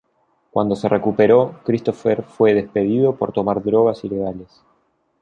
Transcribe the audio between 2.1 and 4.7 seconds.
fue despedido por tomar drogas ilegales.